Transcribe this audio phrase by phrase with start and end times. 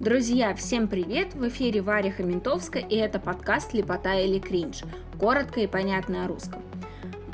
[0.00, 1.34] Друзья, всем привет!
[1.34, 4.78] В эфире Варя Хаментовская и это подкаст «Лепота или кринж».
[5.18, 6.62] Коротко и понятно о русском.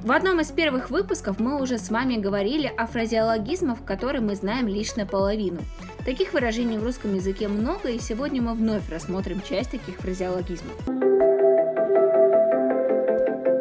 [0.02, 4.66] В одном из первых выпусков мы уже с вами говорили о фразеологизмах, которые мы знаем
[4.66, 5.60] лишь наполовину.
[6.04, 10.74] Таких выражений в русском языке много, и сегодня мы вновь рассмотрим часть таких фразеологизмов.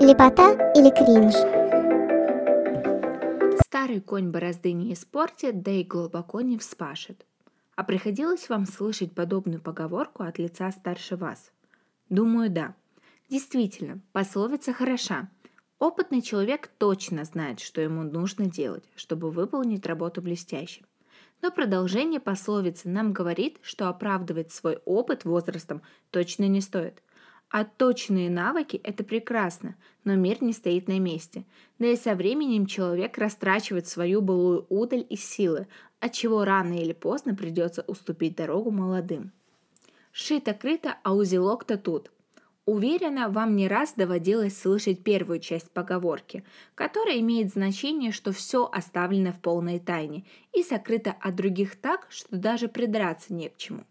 [0.02, 1.36] Лепота или кринж?
[3.68, 7.24] Старый конь борозды не испортит, да и глубоко не вспашет.
[7.76, 11.52] А приходилось вам слышать подобную поговорку от лица старше вас?
[12.10, 12.76] Думаю, да.
[13.30, 15.30] Действительно, пословица хороша.
[15.78, 20.86] Опытный человек точно знает, что ему нужно делать, чтобы выполнить работу блестяще.
[21.42, 25.82] Но продолжение пословицы нам говорит, что оправдывать свой опыт возрастом
[26.12, 27.04] точно не стоит.
[27.50, 31.46] А точные навыки– это прекрасно, но мир не стоит на месте.
[31.78, 35.68] Да и со временем человек растрачивает свою былую удаль и силы,
[36.00, 39.32] от чего рано или поздно придется уступить дорогу молодым.
[40.12, 42.12] Шито-крыто, а узелок-то тут.
[42.66, 46.44] Уверена, вам не раз доводилось слышать первую часть поговорки,
[46.74, 52.38] которая имеет значение, что все оставлено в полной тайне и сокрыто от других так, что
[52.38, 53.84] даже придраться не к чему.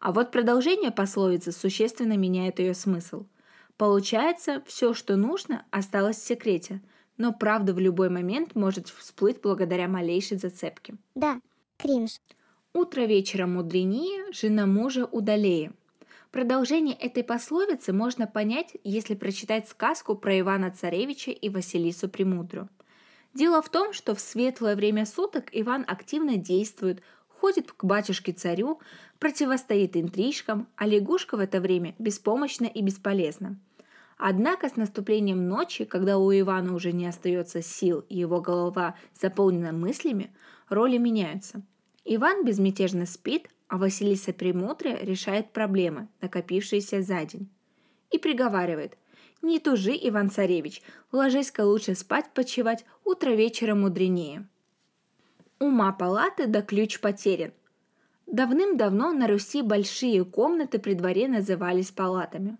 [0.00, 3.26] А вот продолжение пословицы существенно меняет ее смысл.
[3.76, 6.80] Получается, все, что нужно, осталось в секрете,
[7.18, 10.94] но правда в любой момент может всплыть благодаря малейшей зацепке.
[11.14, 11.40] Да,
[11.76, 12.18] кринж.
[12.72, 15.72] Утро вечера мудренее, жена мужа удалее.
[16.30, 22.68] Продолжение этой пословицы можно понять, если прочитать сказку про Ивана Царевича и Василису Премудру.
[23.34, 28.80] Дело в том, что в светлое время суток Иван активно действует, ходит к батюшке-царю,
[29.18, 33.58] противостоит интрижкам, а лягушка в это время беспомощна и бесполезна.
[34.18, 39.70] Однако с наступлением ночи, когда у Ивана уже не остается сил и его голова заполнена
[39.70, 40.34] мыслями,
[40.68, 41.62] роли меняются.
[42.04, 47.48] Иван безмятежно спит, а Василиса Премудрая решает проблемы, накопившиеся за день.
[48.10, 48.98] И приговаривает
[49.40, 54.48] «Не тужи, Иван-царевич, ложись-ка лучше спать почевать, утро вечера мудренее».
[55.60, 57.52] Ума палаты да ключ потерян.
[58.26, 62.58] Давным-давно на Руси большие комнаты при дворе назывались палатами.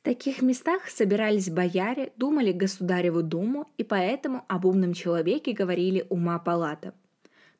[0.00, 6.38] В таких местах собирались бояре, думали государеву думу, и поэтому об умном человеке говорили «ума
[6.38, 6.94] палата».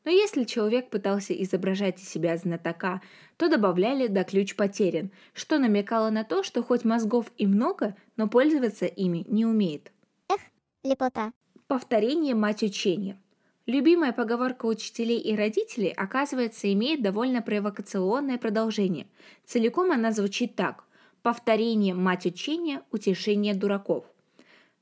[0.06, 3.02] Но если человек пытался изображать из себя знатока,
[3.36, 8.26] то добавляли «да ключ потерян», что намекало на то, что хоть мозгов и много, но
[8.26, 9.92] пользоваться ими не умеет.
[10.30, 10.40] Эх,
[10.82, 11.32] лепота.
[11.66, 13.18] Повторение– мать учения–
[13.66, 19.06] Любимая поговорка учителей и родителей, оказывается, имеет довольно провокационное продолжение.
[19.44, 20.82] Целиком она звучит так.
[21.22, 24.04] Повторение– мать учения, утешение дураков.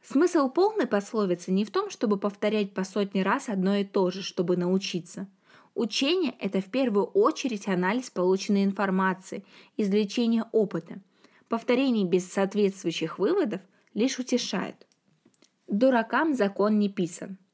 [0.02, 4.22] Смысл полной пословицы не в том, чтобы повторять по сотни раз одно и то же,
[4.22, 5.26] чтобы научиться.
[5.74, 9.44] Учение– это в первую очередь анализ полученной информации,
[9.76, 11.00] извлечение опыта.
[11.48, 13.60] Повторение без соответствующих выводов
[13.94, 14.86] лишь утешает.
[15.66, 17.38] Дуракам закон не писан–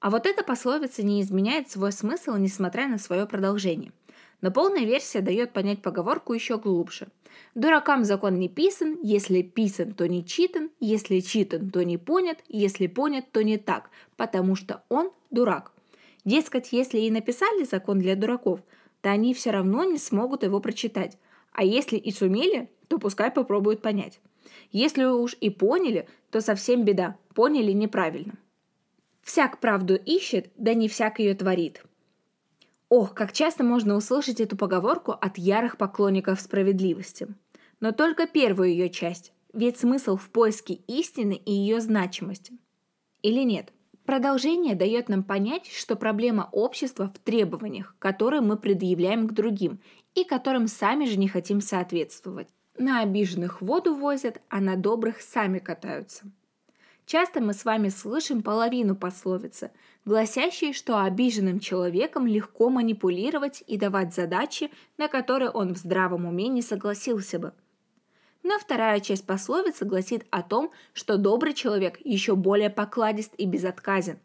[0.00, 3.92] а вот эта пословица не изменяет свой смысл, несмотря на свое продолжение.
[4.40, 7.08] Но полная версия дает понять поговорку еще глубже.
[7.54, 12.86] Дуракам закон не писан, если писан, то не читан, если читан, то не понят, если
[12.86, 15.72] понят, то не так, потому что он дурак.
[16.24, 18.60] Дескать, если и написали закон для дураков,
[19.00, 21.18] то они все равно не смогут его прочитать.
[21.52, 24.20] А если и сумели, то пускай попробуют понять.
[24.70, 28.34] Если уж и поняли, то совсем беда, поняли неправильно.
[29.22, 31.82] Всяк правду ищет, да не всяк ее творит.
[32.90, 37.28] Ох, как часто можно услышать эту поговорку от ярых поклонников справедливости.
[37.80, 42.58] Но только первую ее часть, ведь смысл в поиске истины и ее значимости.
[43.22, 43.72] Или нет?
[44.06, 49.80] Продолжение дает нам понять, что проблема общества в требованиях, которые мы предъявляем к другим
[50.14, 52.48] и которым сами же не хотим соответствовать.
[52.78, 56.24] На обиженных воду возят, а на добрых сами катаются.
[57.08, 59.70] Часто мы с вами слышим половину пословицы,
[60.04, 66.48] гласящей, что обиженным человеком легко манипулировать и давать задачи, на которые он в здравом уме
[66.48, 67.54] не согласился бы.
[68.42, 74.18] Но вторая часть пословицы гласит о том, что добрый человек еще более покладист и безотказен.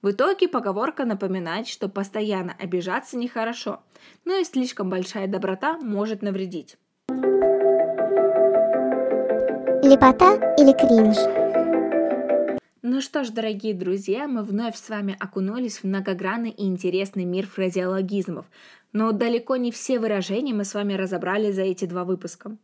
[0.00, 3.80] В итоге поговорка напоминает, что постоянно обижаться нехорошо,
[4.24, 6.78] но и слишком большая доброта может навредить.
[9.82, 11.39] Лепота или кринж?
[12.82, 17.46] Ну что ж, дорогие друзья, мы вновь с вами окунулись в многогранный и интересный мир
[17.46, 18.46] фразеологизмов,
[18.94, 22.56] но далеко не все выражения мы с вами разобрали за эти два выпуска.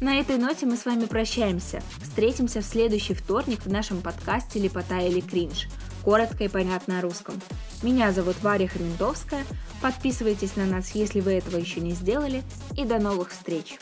[0.00, 1.82] На этой ноте мы с вами прощаемся.
[2.00, 5.68] Встретимся в следующий вторник в нашем подкасте «Лепота или кринж».
[6.02, 7.34] коротко и понятно на русском.
[7.82, 9.44] Меня зовут Варя Хрентовская.
[9.82, 12.42] Подписывайтесь на нас, если вы этого еще не сделали.
[12.74, 13.78] И до новых встреч!